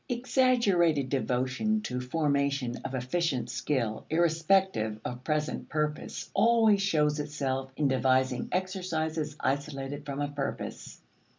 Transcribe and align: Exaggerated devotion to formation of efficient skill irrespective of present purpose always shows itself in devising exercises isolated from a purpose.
Exaggerated 0.09 1.09
devotion 1.09 1.79
to 1.81 2.01
formation 2.01 2.75
of 2.83 2.95
efficient 2.95 3.51
skill 3.51 4.03
irrespective 4.09 4.99
of 5.05 5.23
present 5.23 5.69
purpose 5.69 6.31
always 6.33 6.81
shows 6.81 7.19
itself 7.19 7.71
in 7.77 7.87
devising 7.87 8.49
exercises 8.51 9.35
isolated 9.41 10.03
from 10.03 10.19
a 10.19 10.27
purpose. 10.29 10.99